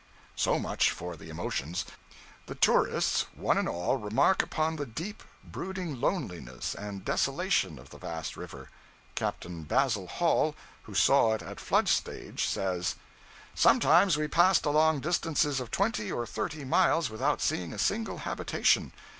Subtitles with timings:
[0.35, 1.85] So much for the emotions.
[2.47, 7.99] The tourists, one and all, remark upon the deep, brooding loneliness and desolation of the
[7.99, 8.71] vast river.
[9.13, 12.95] Captain Basil Hall, who saw it at flood stage, says
[13.53, 18.93] 'Sometimes we passed along distances of twenty or thirty miles without seeing a single habitation.